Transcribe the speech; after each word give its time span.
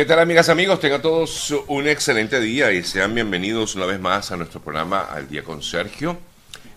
¿Qué 0.00 0.06
tal 0.06 0.20
amigas, 0.20 0.48
amigos? 0.48 0.80
Tengan 0.80 1.02
todos 1.02 1.54
un 1.66 1.86
excelente 1.86 2.40
día 2.40 2.72
y 2.72 2.82
sean 2.82 3.14
bienvenidos 3.14 3.74
una 3.74 3.84
vez 3.84 4.00
más 4.00 4.32
a 4.32 4.38
nuestro 4.38 4.58
programa 4.58 5.00
Al 5.00 5.28
Día 5.28 5.44
con 5.44 5.62
Sergio. 5.62 6.16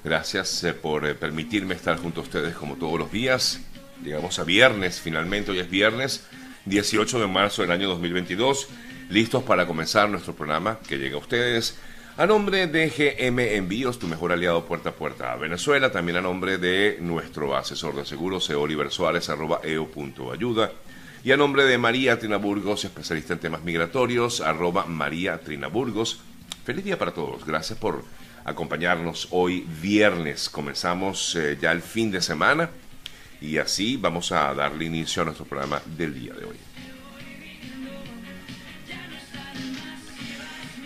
Gracias 0.04 0.62
eh, 0.66 0.74
por 0.74 1.08
eh, 1.08 1.16
permitirme 1.16 1.74
estar 1.74 1.98
junto 1.98 2.20
a 2.20 2.24
ustedes 2.24 2.54
como 2.54 2.76
todos 2.76 3.00
los 3.00 3.14
días. 3.14 3.62
Llegamos 4.04 4.40
a 4.40 4.44
viernes, 4.44 5.00
finalmente 5.00 5.52
hoy 5.52 5.60
es 5.60 5.70
viernes 5.70 6.26
18 6.66 7.22
de 7.22 7.28
marzo 7.28 7.62
del 7.62 7.72
año 7.72 7.88
2022, 7.88 8.68
listos 9.10 9.42
para 9.44 9.66
comenzar 9.68 10.10
nuestro 10.10 10.36
programa 10.36 10.80
que 10.86 10.98
llega 10.98 11.16
a 11.16 11.20
ustedes 11.20 11.78
a 12.18 12.26
nombre 12.26 12.68
de 12.68 12.90
GM 12.90 13.56
Envíos, 13.56 14.00
tu 14.00 14.08
mejor 14.10 14.34
aliado 14.34 14.66
puerta 14.66 14.90
a 14.90 14.96
puerta 14.96 15.32
a 15.32 15.38
Venezuela, 15.38 15.94
también 15.94 16.18
a 16.18 16.22
nombre 16.22 16.58
de 16.58 16.98
nuestro 17.00 17.56
asesor 17.56 17.96
de 17.96 18.06
seguros, 18.06 18.50
Oliver 18.50 18.92
Suárez, 18.92 19.30
arroba 19.30 19.62
eo.ayuda 19.64 20.74
y 21.24 21.32
a 21.32 21.38
nombre 21.38 21.64
de 21.64 21.78
María 21.78 22.20
Trinaburgos, 22.20 22.84
especialista 22.84 23.34
en 23.34 23.40
temas 23.40 23.64
migratorios, 23.64 24.42
arroba 24.42 24.86
María 24.86 25.40
Trinaburgos. 25.40 26.20
Feliz 26.66 26.84
día 26.84 27.00
para 27.00 27.14
todos. 27.14 27.46
Gracias 27.46 27.80
por 27.80 28.04
acompañarnos 28.44 29.30
hoy 29.32 29.66
viernes. 29.82 30.50
Comenzamos 30.50 31.36
eh, 31.36 31.58
ya 31.62 31.72
el 31.72 31.82
fin 31.82 32.12
de 32.12 32.22
semana 32.22 32.70
y 33.40 33.58
así 33.58 33.96
vamos 33.96 34.34
a 34.34 34.54
darle 34.54 34.84
inicio 34.84 35.22
a 35.22 35.26
nuestro 35.26 35.46
programa 35.46 35.82
del 35.86 36.14
día 36.14 36.34
de 36.34 36.44
hoy. 36.44 36.58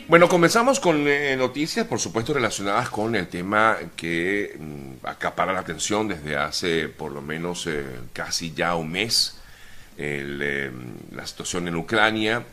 Bueno, 0.07 0.29
comenzamos 0.29 0.79
con 0.79 1.07
eh, 1.07 1.35
noticias, 1.35 1.87
por 1.87 1.99
supuesto, 1.99 2.33
relacionadas 2.33 2.89
con 2.89 3.15
el 3.15 3.27
tema 3.27 3.75
que 3.95 4.55
mm, 4.57 5.05
acapara 5.05 5.51
la 5.51 5.61
atención 5.61 6.07
desde 6.07 6.37
hace 6.37 6.89
por 6.89 7.11
lo 7.11 7.23
menos 7.23 7.65
eh, 7.65 7.83
casi 8.13 8.53
ya 8.53 8.75
un 8.75 8.91
mes 8.91 9.36
Em, 9.97 10.69
la 11.11 11.25
situación 11.25 11.67
en 11.67 11.75
Ucrania. 11.75 12.43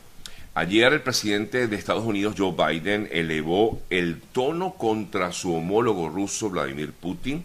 Ayer 0.54 0.92
el 0.92 1.02
presidente 1.02 1.66
de 1.66 1.76
Estados 1.76 2.04
Unidos, 2.04 2.36
Joe 2.38 2.54
Biden, 2.56 3.08
elevó 3.12 3.82
el 3.90 4.22
tono 4.32 4.74
contra 4.74 5.30
su 5.32 5.54
homólogo 5.54 6.08
ruso, 6.08 6.48
Vladimir 6.48 6.92
Putin. 6.92 7.44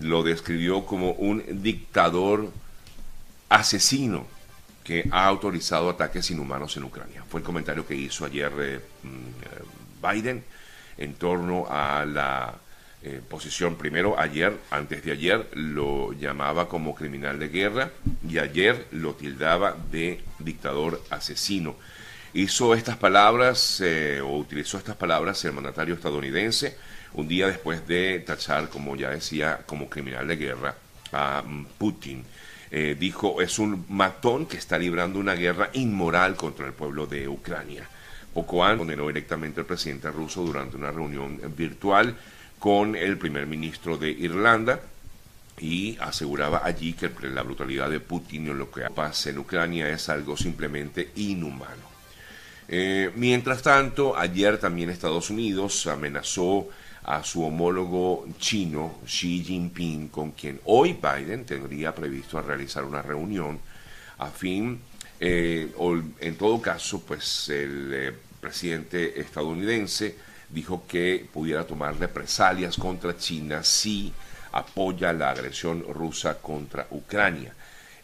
Lo 0.00 0.22
describió 0.22 0.86
como 0.86 1.10
un 1.12 1.42
dictador 1.62 2.50
asesino 3.50 4.26
que 4.82 5.06
ha 5.10 5.26
autorizado 5.26 5.90
ataques 5.90 6.30
inhumanos 6.30 6.76
en 6.78 6.84
Ucrania. 6.84 7.22
Fue 7.28 7.40
el 7.40 7.44
comentario 7.44 7.86
que 7.86 7.94
hizo 7.94 8.24
ayer 8.24 8.52
eh, 8.58 8.80
mm, 9.02 10.06
Biden 10.08 10.44
en 10.96 11.14
torno 11.14 11.66
a 11.68 12.06
la 12.06 12.54
eh, 13.02 13.20
posición. 13.28 13.76
Primero, 13.76 14.18
ayer, 14.18 14.56
antes 14.70 15.04
de 15.04 15.12
ayer, 15.12 15.48
lo 15.52 16.12
llamaba 16.12 16.68
como 16.68 16.94
criminal 16.94 17.38
de 17.38 17.48
guerra 17.48 17.90
y 18.28 18.38
ayer 18.38 18.86
lo 18.90 19.14
tildaba 19.14 19.76
de 19.92 20.22
dictador 20.38 21.02
asesino. 21.10 21.76
Hizo 22.32 22.74
estas 22.74 22.96
palabras 22.96 23.80
eh, 23.84 24.20
o 24.20 24.36
utilizó 24.36 24.78
estas 24.78 24.96
palabras 24.96 25.44
el 25.44 25.52
mandatario 25.52 25.94
estadounidense 25.94 26.76
un 27.14 27.28
día 27.28 27.46
después 27.46 27.86
de 27.86 28.20
tachar, 28.20 28.68
como 28.68 28.96
ya 28.96 29.10
decía, 29.10 29.60
como 29.66 29.88
criminal 29.88 30.26
de 30.26 30.36
guerra 30.36 30.74
a 31.12 31.42
mm, 31.46 31.66
Putin. 31.78 32.24
Eh, 32.70 32.96
dijo, 32.98 33.40
es 33.40 33.58
un 33.58 33.84
matón 33.88 34.46
que 34.46 34.56
está 34.56 34.78
librando 34.78 35.18
una 35.18 35.34
guerra 35.34 35.70
inmoral 35.74 36.34
contra 36.34 36.66
el 36.66 36.72
pueblo 36.72 37.06
de 37.06 37.28
Ucrania. 37.28 37.88
Poco 38.34 38.64
antes 38.64 38.78
condenó 38.78 39.06
directamente 39.06 39.60
al 39.60 39.66
presidente 39.66 40.10
ruso 40.10 40.42
durante 40.42 40.76
una 40.76 40.90
reunión 40.90 41.40
virtual 41.56 42.16
con 42.58 42.96
el 42.96 43.18
primer 43.18 43.46
ministro 43.46 43.96
de 43.96 44.10
Irlanda 44.10 44.80
y 45.58 45.96
aseguraba 46.00 46.62
allí 46.64 46.92
que 46.92 47.10
la 47.22 47.42
brutalidad 47.42 47.90
de 47.90 48.00
Putin 48.00 48.50
o 48.50 48.54
lo 48.54 48.70
que 48.70 48.82
pasa 48.94 49.30
en 49.30 49.38
Ucrania 49.38 49.88
es 49.88 50.08
algo 50.08 50.36
simplemente 50.36 51.10
inhumano. 51.16 51.96
Eh, 52.68 53.10
mientras 53.14 53.62
tanto, 53.62 54.16
ayer 54.16 54.58
también 54.58 54.90
Estados 54.90 55.30
Unidos 55.30 55.86
amenazó 55.86 56.68
a 57.04 57.22
su 57.22 57.44
homólogo 57.44 58.26
chino 58.38 58.98
Xi 59.06 59.44
Jinping, 59.44 60.08
con 60.08 60.32
quien 60.32 60.60
hoy 60.64 60.98
Biden 61.00 61.44
tendría 61.46 61.94
previsto 61.94 62.42
realizar 62.42 62.84
una 62.84 63.02
reunión 63.02 63.60
a 64.18 64.26
fin, 64.26 64.80
eh, 65.20 65.70
en 66.20 66.36
todo 66.36 66.60
caso, 66.60 67.00
pues 67.02 67.48
el 67.48 67.90
eh, 67.94 68.12
presidente 68.40 69.20
estadounidense 69.20 70.16
dijo 70.48 70.84
que 70.86 71.26
pudiera 71.32 71.66
tomar 71.66 71.98
represalias 71.98 72.76
contra 72.76 73.16
China 73.16 73.62
si 73.62 74.12
apoya 74.52 75.12
la 75.12 75.30
agresión 75.30 75.84
rusa 75.88 76.38
contra 76.38 76.86
Ucrania. 76.90 77.54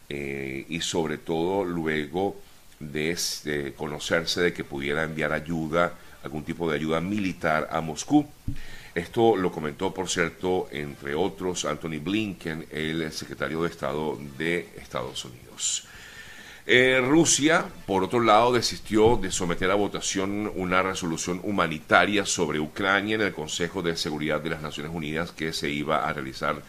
Eh, 0.09 0.65
y 0.69 0.81
sobre 0.81 1.17
todo 1.17 1.63
luego 1.63 2.35
de, 2.79 3.73
conocerse 3.75 4.41
de 4.41 4.53
que 4.53 4.63
pudiera 4.63 5.03
enviar 5.03 5.31
ayuda, 5.31 5.93
algún 6.23 6.43
tipo 6.43 6.69
de 6.69 6.75
ayuda 6.75 7.01
militar 7.01 7.69
a 7.71 7.81
Moscú. 7.81 8.25
Esto 8.93 9.35
lo 9.35 9.51
comentó, 9.51 9.93
por 9.93 10.07
cierto, 10.09 10.67
entre 10.71 11.15
otros, 11.15 11.65
Anthony 11.65 11.99
Blinken, 11.99 12.67
el 12.69 13.11
secretario 13.11 13.63
de 13.63 13.69
Estado 13.69 14.19
de 14.37 14.69
Estados 14.77 15.25
Unidos. 15.25 15.87
Eh, 16.65 17.01
Rusia, 17.05 17.65
por 17.85 18.05
otro 18.05 18.21
lado, 18.21 18.53
desistió 18.53 19.17
de 19.17 19.31
someter 19.31 19.69
a 19.69 19.75
votación 19.75 20.49
una 20.55 20.81
resolución 20.81 21.41
humanitaria 21.43 22.25
sobre 22.25 22.59
Ucrania 22.59 23.15
en 23.15 23.21
el 23.21 23.33
Consejo 23.33 23.81
de 23.81 23.97
Seguridad 23.97 24.39
de 24.39 24.51
las 24.51 24.61
Naciones 24.61 24.93
Unidas 24.93 25.33
que 25.33 25.51
se 25.51 25.69
iba 25.69 26.07
a 26.07 26.13
realizar 26.13 26.61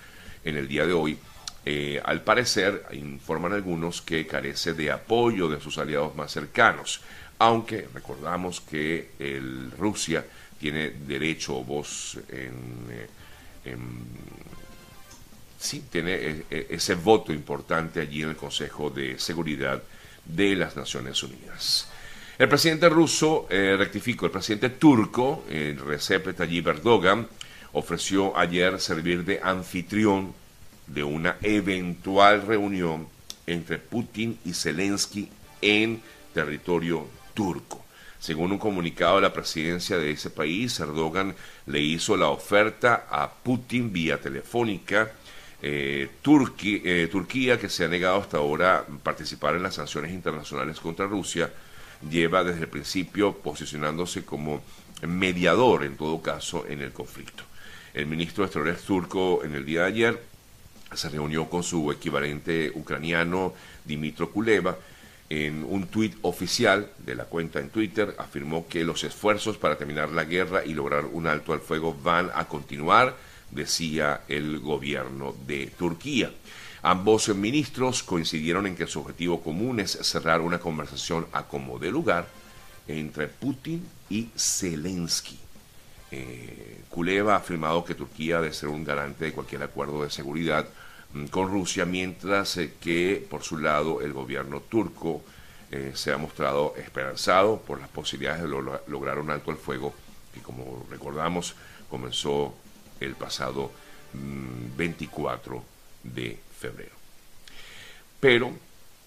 en 0.44 0.56
el 0.56 0.66
día 0.66 0.84
de 0.84 0.92
hoy. 0.92 1.16
Eh, 1.64 2.00
al 2.04 2.22
parecer, 2.22 2.84
informan 2.92 3.52
algunos 3.52 4.02
que 4.02 4.26
carece 4.26 4.74
de 4.74 4.90
apoyo 4.90 5.48
de 5.48 5.60
sus 5.60 5.78
aliados 5.78 6.16
más 6.16 6.32
cercanos, 6.32 7.00
aunque 7.38 7.88
recordamos 7.94 8.60
que 8.60 9.10
el 9.20 9.70
Rusia 9.78 10.26
tiene 10.58 10.90
derecho 10.90 11.58
o 11.58 11.64
voz 11.64 12.18
en, 12.30 12.88
eh, 12.90 13.08
en 13.64 13.78
sí 15.64 15.84
tiene 15.90 16.14
e, 16.14 16.44
e, 16.50 16.66
ese 16.70 16.94
voto 16.94 17.32
importante 17.32 18.00
allí 18.00 18.22
en 18.22 18.30
el 18.30 18.36
Consejo 18.36 18.90
de 18.90 19.18
Seguridad 19.18 19.82
de 20.24 20.56
las 20.56 20.76
Naciones 20.76 21.22
Unidas. 21.22 21.88
El 22.38 22.48
presidente 22.48 22.88
ruso, 22.88 23.46
eh, 23.48 23.76
rectifico, 23.78 24.26
el 24.26 24.32
presidente 24.32 24.70
turco, 24.70 25.44
el 25.48 25.78
Recep 25.78 26.36
Tayyip 26.36 26.66
Erdogan, 26.66 27.28
ofreció 27.72 28.36
ayer 28.36 28.80
servir 28.80 29.24
de 29.24 29.40
anfitrión 29.42 30.34
de 30.86 31.02
una 31.02 31.36
eventual 31.42 32.42
reunión 32.46 33.08
entre 33.46 33.78
Putin 33.78 34.38
y 34.44 34.52
Zelensky 34.52 35.28
en 35.62 36.02
territorio 36.34 37.06
turco. 37.34 37.84
Según 38.18 38.52
un 38.52 38.58
comunicado 38.58 39.16
de 39.16 39.22
la 39.22 39.32
presidencia 39.32 39.98
de 39.98 40.10
ese 40.10 40.30
país, 40.30 40.78
Erdogan 40.80 41.34
le 41.66 41.80
hizo 41.80 42.16
la 42.16 42.28
oferta 42.28 43.06
a 43.10 43.30
Putin 43.30 43.92
vía 43.92 44.20
telefónica 44.20 45.12
eh, 45.66 46.10
eh, 46.22 47.08
Turquía, 47.10 47.58
que 47.58 47.70
se 47.70 47.86
ha 47.86 47.88
negado 47.88 48.20
hasta 48.20 48.36
ahora 48.36 48.84
participar 49.02 49.56
en 49.56 49.62
las 49.62 49.76
sanciones 49.76 50.12
internacionales 50.12 50.78
contra 50.78 51.06
Rusia, 51.06 51.50
lleva 52.10 52.44
desde 52.44 52.62
el 52.62 52.68
principio 52.68 53.32
posicionándose 53.38 54.26
como 54.26 54.62
mediador, 55.06 55.84
en 55.84 55.96
todo 55.96 56.20
caso, 56.20 56.66
en 56.68 56.82
el 56.82 56.92
conflicto. 56.92 57.44
El 57.94 58.06
ministro 58.06 58.42
de 58.42 58.48
Exteriores 58.48 58.82
turco 58.82 59.42
en 59.42 59.54
el 59.54 59.64
día 59.64 59.80
de 59.80 59.86
ayer 59.86 60.22
se 60.92 61.08
reunió 61.08 61.48
con 61.48 61.62
su 61.62 61.90
equivalente 61.90 62.70
ucraniano 62.74 63.54
Dimitro 63.86 64.30
Kuleva. 64.30 64.76
En 65.30 65.64
un 65.64 65.86
tuit 65.86 66.14
oficial 66.20 66.90
de 66.98 67.14
la 67.14 67.24
cuenta 67.24 67.58
en 67.58 67.70
Twitter 67.70 68.14
afirmó 68.18 68.68
que 68.68 68.84
los 68.84 69.02
esfuerzos 69.02 69.56
para 69.56 69.78
terminar 69.78 70.10
la 70.10 70.24
guerra 70.24 70.62
y 70.62 70.74
lograr 70.74 71.06
un 71.06 71.26
alto 71.26 71.54
al 71.54 71.60
fuego 71.60 71.94
van 71.94 72.30
a 72.34 72.46
continuar 72.46 73.16
decía 73.54 74.22
el 74.28 74.58
gobierno 74.60 75.34
de 75.46 75.66
Turquía. 75.78 76.30
Ambos 76.82 77.28
ministros 77.34 78.02
coincidieron 78.02 78.66
en 78.66 78.76
que 78.76 78.86
su 78.86 79.00
objetivo 79.00 79.42
común 79.42 79.80
es 79.80 79.92
cerrar 80.02 80.40
una 80.40 80.58
conversación 80.58 81.26
a 81.32 81.44
como 81.44 81.78
de 81.78 81.90
lugar 81.90 82.26
entre 82.86 83.28
Putin 83.28 83.86
y 84.10 84.28
Zelensky. 84.36 85.38
Eh, 86.10 86.82
Kuleva 86.90 87.34
ha 87.34 87.38
afirmado 87.38 87.84
que 87.84 87.94
Turquía 87.94 88.40
debe 88.40 88.52
ser 88.52 88.68
un 88.68 88.84
garante 88.84 89.24
de 89.24 89.32
cualquier 89.32 89.62
acuerdo 89.62 90.04
de 90.04 90.10
seguridad 90.10 90.68
mm, 91.14 91.26
con 91.26 91.50
Rusia, 91.50 91.86
mientras 91.86 92.56
eh, 92.58 92.74
que 92.80 93.26
por 93.30 93.42
su 93.42 93.56
lado 93.56 94.02
el 94.02 94.12
gobierno 94.12 94.60
turco 94.60 95.22
eh, 95.70 95.92
se 95.94 96.12
ha 96.12 96.18
mostrado 96.18 96.74
esperanzado 96.76 97.60
por 97.60 97.80
las 97.80 97.88
posibilidades 97.88 98.42
de 98.42 98.48
lograr 98.86 99.18
un 99.18 99.30
alto 99.30 99.50
al 99.50 99.56
fuego 99.56 99.94
que 100.32 100.40
como 100.40 100.86
recordamos 100.90 101.54
comenzó 101.88 102.54
el 103.00 103.14
pasado 103.14 103.72
24 104.12 105.56
mm, 105.56 106.14
de 106.14 106.38
febrero. 106.58 106.94
Pero 108.20 108.52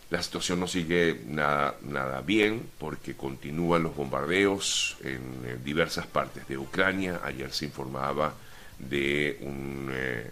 la 0.10 0.24
situación 0.24 0.60
no 0.60 0.68
sigue 0.68 1.22
nada, 1.28 1.76
nada 1.82 2.22
bien 2.22 2.70
porque 2.78 3.16
continúan 3.16 3.84
los 3.84 3.96
bombardeos 3.96 4.96
en, 5.04 5.64
diversas 5.64 6.08
partes 6.08 6.48
de 6.48 6.58
Ucrania. 6.58 7.20
Ayer 7.24 7.52
se 7.52 7.66
informaba 7.66 8.34
de 8.80 9.38
un, 9.42 9.90
eh, 9.92 10.30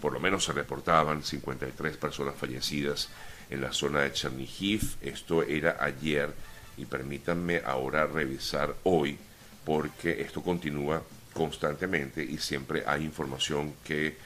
por 0.00 0.12
lo 0.12 0.20
menos 0.20 0.44
se 0.44 0.52
reportaban 0.52 1.22
53 1.22 1.96
personas 1.98 2.34
fallecidas 2.34 3.10
en 3.50 3.60
la 3.60 3.72
zona 3.72 4.00
de 4.00 4.12
Chernihiv. 4.12 4.96
Esto 5.02 5.42
era 5.42 5.76
ayer 5.80 6.32
y 6.78 6.86
permítanme 6.86 7.60
ahora 7.64 8.06
revisar 8.06 8.74
hoy 8.84 9.18
porque 9.66 10.22
esto 10.22 10.42
continúa 10.42 11.02
constantemente 11.32 12.22
y 12.22 12.38
siempre 12.38 12.82
hay 12.86 13.04
información 13.04 13.74
que 13.84 14.16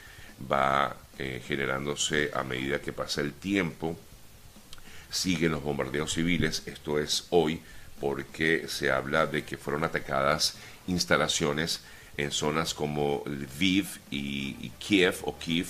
va 0.51 0.95
eh, 1.17 1.41
generándose 1.45 2.31
a 2.33 2.43
medida 2.43 2.81
que 2.81 2.93
pasa 2.93 3.21
el 3.21 3.33
tiempo. 3.33 3.97
Siguen 5.09 5.51
los 5.51 5.63
bombardeos 5.63 6.13
civiles, 6.13 6.63
esto 6.65 6.99
es 6.99 7.27
hoy, 7.29 7.61
porque 7.99 8.67
se 8.67 8.91
habla 8.91 9.25
de 9.27 9.43
que 9.43 9.57
fueron 9.57 9.83
atacadas 9.83 10.57
instalaciones 10.87 11.81
en 12.17 12.31
zonas 12.31 12.73
como 12.73 13.23
Lviv 13.25 13.87
y, 14.11 14.69
Kiev 14.79 15.15
o 15.23 15.37
Kiev, 15.37 15.67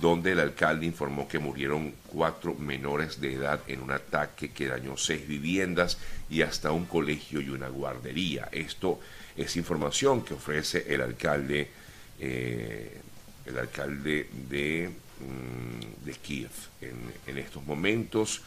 donde 0.00 0.32
el 0.32 0.40
alcalde 0.40 0.86
informó 0.86 1.26
que 1.26 1.38
murieron 1.38 1.94
cuatro 2.06 2.54
menores 2.54 3.20
de 3.20 3.34
edad 3.34 3.60
en 3.66 3.80
un 3.80 3.92
ataque 3.92 4.50
que 4.50 4.68
dañó 4.68 4.96
seis 4.96 5.26
viviendas 5.26 5.98
y 6.28 6.42
hasta 6.42 6.70
un 6.70 6.84
colegio 6.84 7.40
y 7.40 7.48
una 7.48 7.68
guardería. 7.68 8.48
Esto 8.52 9.00
es 9.36 9.56
información 9.56 10.24
que 10.24 10.34
ofrece 10.34 10.86
el 10.88 11.02
alcalde, 11.02 11.68
eh, 12.18 13.00
el 13.44 13.58
alcalde 13.58 14.28
de, 14.48 14.90
mm, 15.20 16.10
Kiev 16.22 16.50
en, 16.80 17.38
estos 17.38 17.64
momentos 17.64 18.42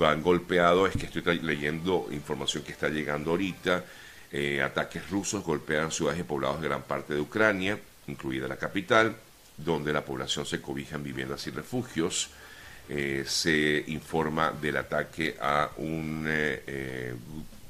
han 0.00 0.22
golpeado, 0.22 0.86
es 0.86 0.96
que 0.96 1.06
estoy 1.06 1.38
leyendo 1.40 2.08
información 2.10 2.62
que 2.62 2.72
está 2.72 2.88
llegando 2.88 3.30
ahorita, 3.30 3.84
eh, 4.32 4.60
ataques 4.62 5.08
rusos 5.10 5.44
golpean 5.44 5.90
ciudades 5.90 6.20
y 6.20 6.24
poblados 6.24 6.60
de 6.60 6.68
gran 6.68 6.82
parte 6.82 7.14
de 7.14 7.20
Ucrania, 7.20 7.78
incluida 8.08 8.48
la 8.48 8.56
capital, 8.56 9.14
donde 9.56 9.92
la 9.92 10.04
población 10.04 10.44
se 10.44 10.60
cobija 10.60 10.96
en 10.96 11.04
viviendas 11.04 11.46
y 11.46 11.50
refugios. 11.50 12.30
Eh, 12.88 13.24
se 13.26 13.84
informa 13.86 14.50
del 14.50 14.76
ataque 14.76 15.36
a 15.40 15.70
un, 15.78 16.26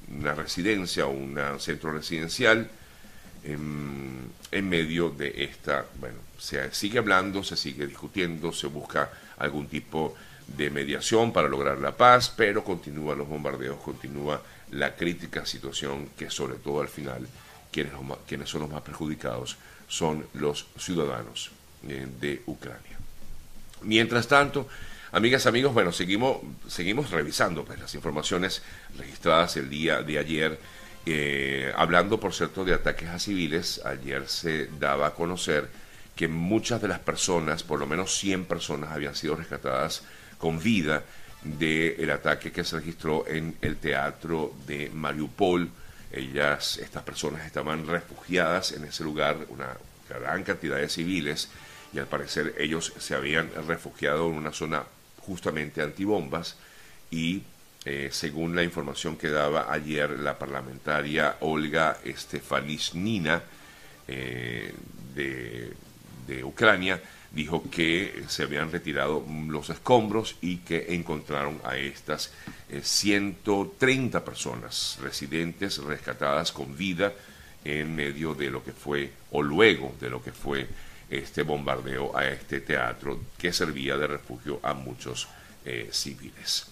una 0.08 0.34
residencia 0.34 1.06
o 1.06 1.10
un 1.10 1.38
centro 1.58 1.92
residencial 1.92 2.68
en, 3.42 4.30
en, 4.50 4.68
medio 4.68 5.10
de 5.10 5.44
esta, 5.44 5.86
bueno, 6.00 6.16
se 6.38 6.72
sigue 6.74 6.98
hablando, 6.98 7.44
se 7.44 7.56
sigue 7.56 7.86
discutiendo, 7.86 8.52
se 8.52 8.66
busca 8.66 9.10
algún 9.38 9.66
tipo 9.68 10.14
de 10.46 10.70
mediación 10.70 11.32
para 11.32 11.48
lograr 11.48 11.78
la 11.78 11.96
paz, 11.96 12.32
pero 12.34 12.64
continúan 12.64 13.18
los 13.18 13.28
bombardeos, 13.28 13.80
continúa 13.80 14.42
la 14.70 14.94
crítica 14.94 15.46
situación 15.46 16.08
que 16.16 16.30
sobre 16.30 16.56
todo 16.56 16.80
al 16.80 16.88
final 16.88 17.26
quienes, 17.70 17.92
quienes 18.26 18.48
son 18.48 18.62
los 18.62 18.70
más 18.70 18.82
perjudicados 18.82 19.56
son 19.88 20.26
los 20.34 20.66
ciudadanos 20.78 21.50
eh, 21.88 22.06
de 22.20 22.42
Ucrania. 22.46 22.98
Mientras 23.82 24.26
tanto, 24.26 24.68
amigas, 25.14 25.46
amigos, 25.46 25.72
bueno, 25.72 25.92
seguimos, 25.92 26.38
seguimos 26.68 27.10
revisando 27.10 27.64
pues, 27.64 27.78
las 27.78 27.94
informaciones 27.94 28.62
registradas 28.98 29.56
el 29.56 29.70
día 29.70 30.02
de 30.02 30.18
ayer. 30.18 30.58
Eh, 31.06 31.72
hablando, 31.76 32.18
por 32.18 32.34
cierto, 32.34 32.64
de 32.64 32.74
ataques 32.74 33.08
a 33.08 33.18
civiles, 33.18 33.80
ayer 33.84 34.28
se 34.28 34.66
daba 34.78 35.08
a 35.08 35.14
conocer 35.14 35.68
que 36.16 36.26
muchas 36.28 36.82
de 36.82 36.88
las 36.88 36.98
personas, 36.98 37.62
por 37.62 37.78
lo 37.78 37.86
menos 37.86 38.16
100 38.16 38.46
personas, 38.46 38.90
habían 38.90 39.14
sido 39.14 39.36
rescatadas 39.36 40.02
con 40.38 40.60
vida 40.60 41.04
del 41.42 42.10
ataque 42.10 42.50
que 42.50 42.64
se 42.64 42.76
registró 42.76 43.24
en 43.28 43.56
el 43.60 43.76
teatro 43.76 44.52
de 44.66 44.90
Mariupol. 44.92 45.70
Ellas, 46.10 46.78
estas 46.78 47.02
personas 47.02 47.46
estaban 47.46 47.86
refugiadas 47.86 48.72
en 48.72 48.84
ese 48.84 49.04
lugar, 49.04 49.36
una 49.48 49.76
gran 50.08 50.42
cantidad 50.42 50.76
de 50.76 50.88
civiles, 50.88 51.48
y 51.92 51.98
al 52.00 52.06
parecer 52.06 52.54
ellos 52.58 52.92
se 52.98 53.14
habían 53.14 53.50
refugiado 53.68 54.28
en 54.28 54.34
una 54.34 54.52
zona 54.52 54.84
justamente 55.26 55.82
antibombas 55.82 56.56
y 57.10 57.42
eh, 57.84 58.08
según 58.10 58.56
la 58.56 58.62
información 58.62 59.16
que 59.16 59.28
daba 59.28 59.70
ayer 59.70 60.10
la 60.10 60.38
parlamentaria 60.38 61.36
Olga 61.40 61.98
Stefanisnina 62.06 63.42
eh, 64.08 64.72
de, 65.14 65.72
de 66.26 66.44
Ucrania, 66.44 67.00
dijo 67.34 67.64
que 67.70 68.24
se 68.28 68.44
habían 68.44 68.70
retirado 68.70 69.24
los 69.48 69.68
escombros 69.68 70.36
y 70.40 70.58
que 70.58 70.94
encontraron 70.94 71.60
a 71.64 71.76
estas 71.76 72.32
130 72.82 74.16
eh, 74.16 74.20
personas 74.22 74.98
residentes 75.02 75.78
rescatadas 75.78 76.52
con 76.52 76.76
vida 76.76 77.12
en 77.64 77.94
medio 77.94 78.34
de 78.34 78.50
lo 78.50 78.62
que 78.62 78.72
fue, 78.72 79.10
o 79.32 79.42
luego 79.42 79.94
de 80.00 80.10
lo 80.10 80.22
que 80.22 80.32
fue 80.32 80.66
este 81.10 81.42
bombardeo 81.42 82.16
a 82.16 82.26
este 82.26 82.60
teatro 82.60 83.20
que 83.38 83.52
servía 83.52 83.96
de 83.96 84.06
refugio 84.06 84.60
a 84.62 84.74
muchos 84.74 85.28
eh, 85.64 85.88
civiles. 85.92 86.66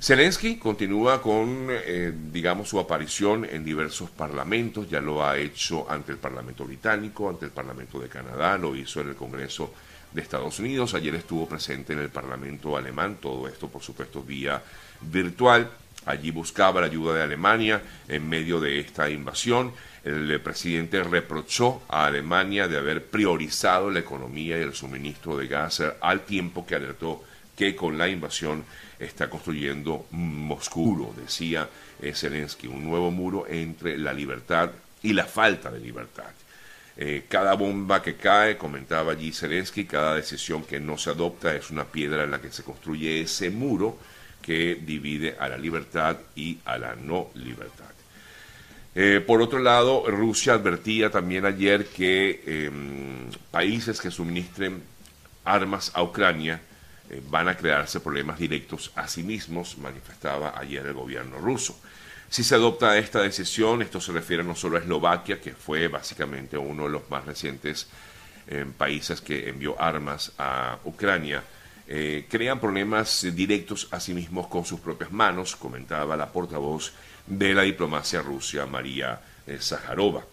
Zelensky 0.00 0.56
continúa 0.56 1.20
con, 1.20 1.68
eh, 1.70 2.12
digamos, 2.32 2.68
su 2.68 2.78
aparición 2.78 3.44
en 3.44 3.64
diversos 3.64 4.10
parlamentos, 4.10 4.88
ya 4.88 5.00
lo 5.00 5.24
ha 5.24 5.36
hecho 5.36 5.90
ante 5.90 6.12
el 6.12 6.18
Parlamento 6.18 6.64
británico, 6.64 7.28
ante 7.28 7.46
el 7.46 7.50
Parlamento 7.50 7.98
de 8.00 8.08
Canadá, 8.08 8.56
lo 8.56 8.74
hizo 8.74 9.00
en 9.00 9.10
el 9.10 9.16
Congreso 9.16 9.74
de 10.12 10.22
Estados 10.22 10.58
Unidos, 10.58 10.94
ayer 10.94 11.14
estuvo 11.14 11.46
presente 11.46 11.92
en 11.92 11.98
el 11.98 12.08
Parlamento 12.08 12.76
alemán, 12.76 13.18
todo 13.20 13.46
esto 13.46 13.68
por 13.68 13.82
supuesto 13.82 14.22
vía 14.22 14.62
virtual, 15.02 15.70
allí 16.06 16.30
buscaba 16.30 16.80
la 16.80 16.86
ayuda 16.86 17.14
de 17.14 17.22
Alemania 17.22 17.82
en 18.08 18.28
medio 18.28 18.60
de 18.60 18.80
esta 18.80 19.10
invasión, 19.10 19.72
el 20.04 20.40
presidente 20.40 21.02
reprochó 21.02 21.82
a 21.88 22.06
Alemania 22.06 22.68
de 22.68 22.78
haber 22.78 23.04
priorizado 23.06 23.90
la 23.90 23.98
economía 23.98 24.58
y 24.58 24.62
el 24.62 24.74
suministro 24.74 25.36
de 25.36 25.48
gas 25.48 25.82
al 26.00 26.24
tiempo 26.24 26.64
que 26.64 26.76
alertó 26.76 27.24
que 27.56 27.74
con 27.74 27.98
la 27.98 28.08
invasión 28.08 28.64
está 28.98 29.28
construyendo 29.28 30.06
Moscú, 30.12 31.12
decía 31.16 31.68
Zelensky, 32.14 32.68
un 32.68 32.84
nuevo 32.84 33.10
muro 33.10 33.46
entre 33.48 33.98
la 33.98 34.12
libertad 34.12 34.70
y 35.02 35.12
la 35.12 35.24
falta 35.24 35.70
de 35.70 35.80
libertad. 35.80 36.30
Eh, 36.96 37.26
cada 37.28 37.54
bomba 37.54 38.02
que 38.02 38.16
cae, 38.16 38.56
comentaba 38.56 39.12
allí 39.12 39.32
Zelensky, 39.32 39.84
cada 39.84 40.16
decisión 40.16 40.64
que 40.64 40.80
no 40.80 40.98
se 40.98 41.10
adopta 41.10 41.54
es 41.54 41.70
una 41.70 41.84
piedra 41.84 42.24
en 42.24 42.32
la 42.32 42.40
que 42.40 42.50
se 42.50 42.64
construye 42.64 43.20
ese 43.20 43.50
muro 43.50 43.98
que 44.48 44.76
divide 44.76 45.36
a 45.38 45.46
la 45.46 45.58
libertad 45.58 46.16
y 46.34 46.56
a 46.64 46.78
la 46.78 46.96
no 46.96 47.28
libertad. 47.34 47.92
Eh, 48.94 49.22
por 49.26 49.42
otro 49.42 49.58
lado, 49.58 50.04
Rusia 50.06 50.54
advertía 50.54 51.10
también 51.10 51.44
ayer 51.44 51.84
que 51.88 52.42
em, 52.46 53.30
países 53.50 54.00
que 54.00 54.10
suministren 54.10 54.82
armas 55.44 55.92
a 55.92 56.02
Ucrania 56.02 56.62
eh, 57.10 57.20
van 57.28 57.48
a 57.48 57.58
crearse 57.58 58.00
problemas 58.00 58.38
directos 58.38 58.90
a 58.94 59.06
sí 59.06 59.22
mismos, 59.22 59.76
manifestaba 59.76 60.58
ayer 60.58 60.86
el 60.86 60.94
gobierno 60.94 61.36
ruso. 61.36 61.78
Si 62.30 62.42
se 62.42 62.54
adopta 62.54 62.96
esta 62.96 63.20
decisión, 63.20 63.82
esto 63.82 64.00
se 64.00 64.12
refiere 64.12 64.42
no 64.42 64.54
solo 64.54 64.78
a 64.78 64.80
Eslovaquia, 64.80 65.42
que 65.42 65.52
fue 65.52 65.88
básicamente 65.88 66.56
uno 66.56 66.84
de 66.84 66.90
los 66.92 67.10
más 67.10 67.26
recientes 67.26 67.86
eh, 68.46 68.64
países 68.78 69.20
que 69.20 69.50
envió 69.50 69.78
armas 69.78 70.32
a 70.38 70.78
Ucrania, 70.84 71.44
eh, 71.88 72.26
crean 72.28 72.60
problemas 72.60 73.26
directos 73.34 73.88
a 73.90 73.98
sí 73.98 74.14
mismos 74.14 74.46
con 74.46 74.64
sus 74.64 74.80
propias 74.80 75.10
manos, 75.10 75.56
comentaba 75.56 76.16
la 76.16 76.30
portavoz 76.30 76.92
de 77.26 77.54
la 77.54 77.62
diplomacia 77.62 78.22
rusa, 78.22 78.66
María 78.66 79.20
Zaharova. 79.58 80.24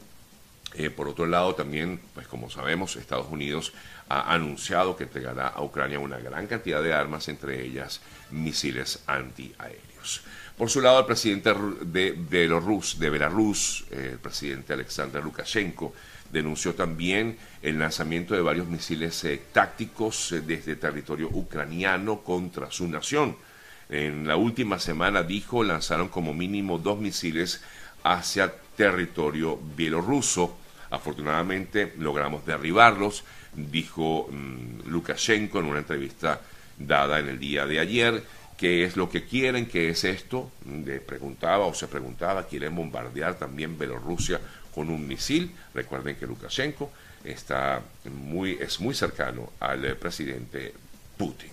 por 0.95 1.07
otro 1.07 1.25
lado, 1.25 1.55
también, 1.55 2.01
pues 2.13 2.27
como 2.27 2.49
sabemos, 2.49 2.95
Estados 2.97 3.27
Unidos 3.31 3.73
ha 4.09 4.33
anunciado 4.33 4.95
que 4.95 5.05
entregará 5.05 5.47
a 5.47 5.63
Ucrania 5.63 5.99
una 5.99 6.19
gran 6.19 6.47
cantidad 6.47 6.83
de 6.83 6.93
armas, 6.93 7.27
entre 7.27 7.63
ellas 7.65 8.01
misiles 8.31 9.03
antiaéreos. 9.07 10.21
Por 10.57 10.69
su 10.69 10.81
lado, 10.81 10.99
el 10.99 11.05
presidente 11.05 11.53
de 11.81 12.15
Belarus, 12.17 12.97
de 12.97 13.09
Belarus 13.09 13.85
el 13.91 14.19
presidente 14.19 14.73
Alexander 14.73 15.23
Lukashenko, 15.23 15.93
denunció 16.31 16.73
también 16.73 17.37
el 17.61 17.77
lanzamiento 17.77 18.33
de 18.33 18.41
varios 18.41 18.67
misiles 18.67 19.23
eh, 19.25 19.41
tácticos 19.51 20.31
eh, 20.31 20.41
desde 20.41 20.75
territorio 20.75 21.29
ucraniano 21.31 22.21
contra 22.21 22.71
su 22.71 22.87
nación. 22.87 23.37
En 23.89 24.27
la 24.27 24.35
última 24.35 24.79
semana, 24.79 25.23
dijo, 25.23 25.63
lanzaron 25.63 26.09
como 26.09 26.33
mínimo 26.33 26.79
dos 26.79 26.99
misiles 26.99 27.61
hacia 28.03 28.51
territorio 28.75 29.59
bielorruso. 29.75 30.57
Afortunadamente 30.89 31.93
logramos 31.97 32.45
derribarlos 32.45 33.23
dijo 33.55 34.27
mm, 34.29 34.89
Lukashenko 34.89 35.59
en 35.59 35.65
una 35.65 35.79
entrevista 35.79 36.41
dada 36.77 37.19
en 37.19 37.29
el 37.29 37.39
día 37.39 37.65
de 37.65 37.79
ayer. 37.79 38.23
¿Qué 38.57 38.85
es 38.85 38.95
lo 38.95 39.09
que 39.09 39.25
quieren? 39.25 39.65
¿Qué 39.65 39.89
es 39.89 40.03
esto? 40.05 40.51
Le 40.65 41.01
preguntaba 41.01 41.65
o 41.65 41.73
se 41.73 41.87
preguntaba, 41.87 42.47
¿quieren 42.47 42.73
bombardear 42.73 43.37
también 43.37 43.77
Bielorrusia 43.77 44.39
con 44.73 44.89
un 44.89 45.05
misil? 45.05 45.51
Recuerden 45.73 46.15
que 46.15 46.25
Lukashenko 46.25 46.91
está 47.23 47.81
muy, 48.05 48.57
es 48.59 48.79
muy 48.79 48.95
cercano 48.95 49.51
al 49.59 49.97
presidente 49.97 50.73
Putin. 51.17 51.49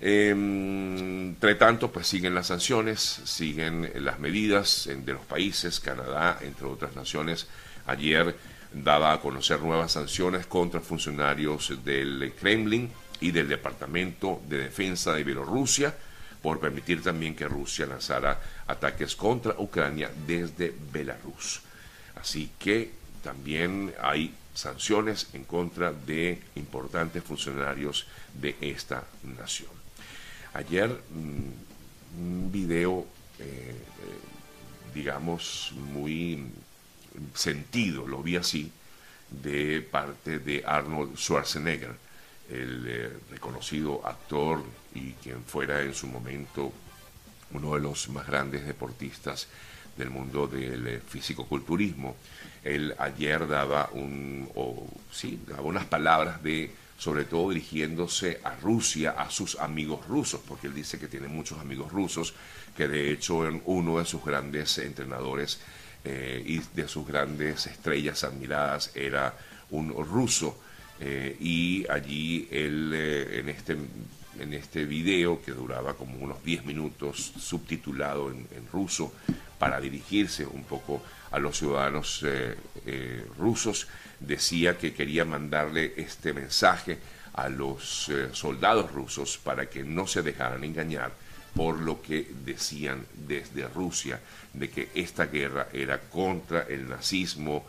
Em, 0.00 1.28
entre 1.30 1.54
tanto, 1.54 1.90
pues 1.90 2.06
siguen 2.06 2.34
las 2.34 2.48
sanciones, 2.48 3.00
siguen 3.24 3.90
las 3.96 4.18
medidas 4.18 4.88
de 4.88 5.12
los 5.12 5.24
países, 5.24 5.80
Canadá, 5.80 6.38
entre 6.42 6.66
otras 6.66 6.94
naciones. 6.94 7.46
Ayer 7.86 8.36
daba 8.72 9.14
a 9.14 9.20
conocer 9.20 9.60
nuevas 9.60 9.92
sanciones 9.92 10.46
contra 10.46 10.80
funcionarios 10.80 11.72
del 11.84 12.34
Kremlin 12.38 12.90
y 13.20 13.30
del 13.30 13.48
Departamento 13.48 14.42
de 14.46 14.58
Defensa 14.58 15.14
de 15.14 15.24
Bielorrusia 15.24 15.94
por 16.42 16.60
permitir 16.60 17.02
también 17.02 17.34
que 17.34 17.48
Rusia 17.48 17.86
lanzara 17.86 18.40
ataques 18.66 19.16
contra 19.16 19.54
Ucrania 19.58 20.10
desde 20.26 20.74
Belarus. 20.92 21.60
Así 22.16 22.50
que 22.58 22.90
también 23.22 23.94
hay 24.00 24.34
sanciones 24.54 25.28
en 25.34 25.44
contra 25.44 25.92
de 25.92 26.40
importantes 26.56 27.22
funcionarios 27.22 28.06
de 28.34 28.56
esta 28.60 29.04
nación. 29.22 29.70
Ayer 30.54 30.88
mm, 30.88 32.20
un 32.20 32.52
video, 32.52 33.06
eh, 33.38 33.44
eh, 33.44 33.74
digamos, 34.94 35.72
muy 35.92 36.44
sentido, 37.34 38.06
lo 38.06 38.22
vi 38.22 38.36
así, 38.36 38.72
de 39.30 39.82
parte 39.82 40.38
de 40.38 40.64
Arnold 40.66 41.16
Schwarzenegger, 41.16 41.94
el 42.48 42.84
eh, 42.86 43.12
reconocido 43.30 44.06
actor 44.06 44.62
y 44.94 45.12
quien 45.12 45.42
fuera 45.44 45.82
en 45.82 45.94
su 45.94 46.06
momento 46.06 46.72
uno 47.52 47.74
de 47.74 47.80
los 47.80 48.08
más 48.10 48.26
grandes 48.26 48.66
deportistas 48.66 49.48
del 49.96 50.10
mundo 50.10 50.46
del 50.46 51.00
fisicoculturismo. 51.00 52.16
Él 52.62 52.94
ayer 52.98 53.46
daba 53.46 53.90
un, 53.92 54.48
sí, 55.10 55.40
daba 55.46 55.62
unas 55.62 55.84
palabras 55.86 56.42
de, 56.42 56.70
sobre 56.96 57.24
todo 57.24 57.50
dirigiéndose 57.50 58.40
a 58.44 58.54
Rusia, 58.56 59.10
a 59.18 59.30
sus 59.30 59.58
amigos 59.58 60.06
rusos, 60.06 60.40
porque 60.46 60.68
él 60.68 60.74
dice 60.74 60.98
que 60.98 61.08
tiene 61.08 61.28
muchos 61.28 61.58
amigos 61.58 61.92
rusos, 61.92 62.34
que 62.76 62.88
de 62.88 63.10
hecho 63.10 63.38
uno 63.64 63.98
de 63.98 64.04
sus 64.04 64.24
grandes 64.24 64.78
entrenadores 64.78 65.60
eh, 66.04 66.42
y 66.46 66.60
de 66.74 66.86
sus 66.86 67.06
grandes 67.06 67.66
estrellas 67.66 68.24
admiradas 68.24 68.92
era 68.94 69.34
un 69.70 69.90
ruso. 69.90 70.58
Eh, 71.00 71.36
y 71.40 71.86
allí 71.88 72.48
él 72.50 72.92
eh, 72.94 73.38
en 73.40 73.48
este 73.48 73.76
en 74.40 74.54
este 74.54 74.84
video 74.84 75.42
que 75.42 75.50
duraba 75.50 75.94
como 75.94 76.16
unos 76.18 76.44
10 76.44 76.64
minutos 76.64 77.32
subtitulado 77.40 78.30
en, 78.30 78.46
ruso 78.72 79.12
para 79.58 79.80
dirigirse 79.80 80.46
un 80.46 80.62
poco 80.62 81.02
a 81.32 81.40
los 81.40 81.58
ciudadanos 81.58 82.24
rusos 83.36 83.88
decía 84.20 84.78
que 84.78 84.94
quería 84.94 85.24
mandarle 85.24 85.92
este 85.96 86.32
mensaje 86.32 86.98
a 87.32 87.48
los 87.48 88.12
soldados 88.30 88.92
rusos 88.92 89.38
para 89.38 89.68
que 89.68 89.82
no 89.82 90.06
se 90.06 90.22
dejaran 90.22 90.62
engañar 90.62 91.10
por 91.58 91.80
lo 91.80 92.00
que 92.00 92.30
decían 92.44 93.04
desde 93.26 93.66
Rusia, 93.66 94.20
de 94.52 94.70
que 94.70 94.90
esta 94.94 95.26
guerra 95.26 95.68
era 95.72 95.98
contra 96.00 96.62
el 96.68 96.88
nazismo. 96.88 97.66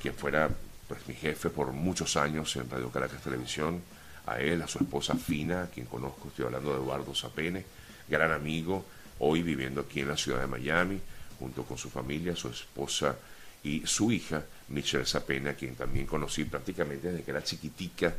quien 0.00 0.14
fuera 0.14 0.50
pues, 0.86 1.06
mi 1.08 1.14
jefe 1.14 1.48
por 1.50 1.72
muchos 1.72 2.16
años 2.16 2.54
en 2.56 2.68
Radio 2.68 2.90
Caracas 2.90 3.22
Televisión, 3.22 3.80
a 4.26 4.38
él, 4.40 4.60
a 4.62 4.68
su 4.68 4.78
esposa 4.78 5.14
Fina, 5.14 5.62
a 5.62 5.66
quien 5.66 5.86
conozco, 5.86 6.28
estoy 6.28 6.46
hablando 6.46 6.70
de 6.74 6.82
Eduardo 6.82 7.14
Zapene, 7.14 7.64
gran 8.08 8.32
amigo, 8.32 8.84
hoy 9.18 9.42
viviendo 9.42 9.80
aquí 9.82 10.00
en 10.00 10.08
la 10.08 10.16
ciudad 10.16 10.40
de 10.40 10.46
Miami, 10.46 11.00
junto 11.38 11.64
con 11.64 11.78
su 11.78 11.90
familia, 11.90 12.34
su 12.36 12.48
esposa 12.48 13.16
y 13.62 13.86
su 13.86 14.12
hija, 14.12 14.44
Michelle 14.68 15.04
Zapena, 15.04 15.54
quien 15.54 15.74
también 15.74 16.06
conocí 16.06 16.44
prácticamente 16.44 17.08
desde 17.08 17.24
que 17.24 17.30
era 17.30 17.42
chiquitica, 17.42 18.14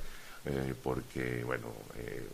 eh, 0.45 0.73
porque, 0.81 1.43
bueno, 1.43 1.67
eh, 1.97 2.27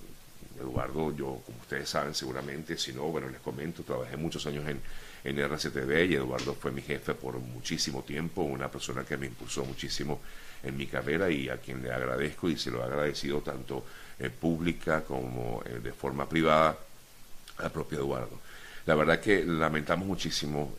Eduardo, 0.60 1.16
yo, 1.16 1.42
como 1.46 1.60
ustedes 1.62 1.90
saben 1.90 2.14
seguramente, 2.14 2.78
si 2.78 2.94
no, 2.94 3.04
bueno, 3.04 3.30
les 3.30 3.40
comento, 3.42 3.84
trabajé 3.84 4.18
muchos 4.18 4.46
años 4.46 4.68
en, 4.68 4.80
en 5.24 5.40
RCTV 5.40 6.12
y 6.12 6.16
Eduardo 6.16 6.56
fue 6.56 6.72
mi 6.72 6.82
jefe 6.82 7.14
por 7.16 7.38
muchísimo 7.40 8.04
tiempo, 8.04 8.42
una 8.44 8.70
persona 8.70 9.04
que 9.04 9.18
me 9.18 9.28
impulsó 9.28 9.66
muchísimo 9.66 10.22
en 10.64 10.78
mi 10.78 10.88
carrera 10.88 11.30
y 11.30 11.50
a 11.50 11.58
quien 11.58 11.84
le 11.84 11.92
agradezco 11.92 12.50
y 12.50 12.58
se 12.58 12.72
lo 12.72 12.82
he 12.82 12.84
agradecido 12.84 13.42
tanto 13.42 13.86
en 14.20 14.32
pública 14.32 15.04
como 15.04 15.62
de 15.64 15.92
forma 15.92 16.30
privada 16.30 16.78
al 17.58 17.72
propio 17.72 18.00
Eduardo. 18.00 18.40
La 18.86 18.96
verdad 18.96 19.22
que 19.22 19.46
lamentamos 19.46 20.06
muchísimo 20.08 20.76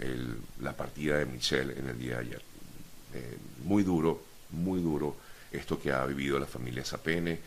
la 0.61 0.77
partida 0.77 1.19
de 1.19 1.27
Michelle 1.27 1.79
en 1.79 1.89
el 1.89 1.99
día 1.99 2.17
de 2.17 2.21
ayer. 2.21 2.43
Eh, 3.15 3.39
muy 3.65 3.83
duro, 3.83 4.23
muy 4.51 4.81
duro 4.81 5.17
esto 5.51 5.81
que 5.81 5.93
ha 5.93 6.05
vivido 6.05 6.39
la 6.39 6.47
familia 6.47 6.85
Zapene 6.85 7.39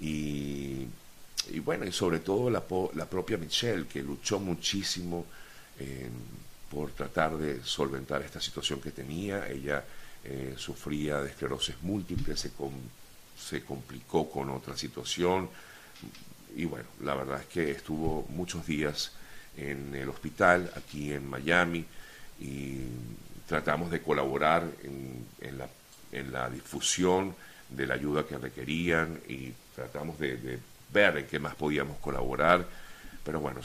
y, 0.00 0.86
bueno, 1.64 1.84
y 1.84 1.92
sobre 1.92 2.20
todo 2.20 2.50
la, 2.50 2.62
la, 2.94 3.06
propia 3.06 3.38
Michelle 3.38 3.86
que 3.86 4.02
luchó 4.02 4.38
muchísimo 4.38 5.24
eh, 5.80 6.08
por 6.70 6.92
tratar 6.92 7.36
de 7.36 7.62
solventar 7.64 8.22
esta 8.22 8.40
situación 8.40 8.80
que 8.80 8.90
tenía. 8.90 9.48
Ella 9.48 9.84
eh, 10.22 10.54
sufría 10.56 11.20
de 11.22 11.30
esclerosis 11.30 11.76
múltiple, 11.82 12.36
se, 12.36 12.50
se 13.36 13.64
complicó 13.64 14.30
con 14.30 14.50
otra 14.50 14.76
situación 14.76 15.48
y 16.56 16.66
bueno, 16.66 16.86
la 17.02 17.14
verdad 17.14 17.40
es 17.40 17.46
que 17.46 17.70
estuvo 17.72 18.26
muchos 18.28 18.66
días 18.66 19.12
en 19.56 19.94
el 19.94 20.08
hospital 20.08 20.70
aquí 20.76 21.12
en 21.12 21.28
Miami 21.28 21.84
y 22.40 22.78
tratamos 23.46 23.90
de 23.90 24.02
colaborar 24.02 24.64
en, 24.82 25.58
la, 25.58 25.68
en 26.12 26.32
la, 26.32 26.48
difusión 26.50 27.34
de 27.70 27.86
la 27.86 27.94
ayuda 27.94 28.26
que 28.26 28.38
requerían 28.38 29.20
y 29.28 29.52
tratamos 29.74 30.18
de, 30.18 30.58
ver 30.92 31.18
en 31.18 31.26
qué 31.26 31.38
más 31.38 31.54
podíamos 31.54 31.98
colaborar. 31.98 32.66
Pero 33.24 33.40
bueno, 33.40 33.60